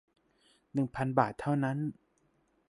[0.73, 1.77] หนึ่งพัน บาทเท่านั้น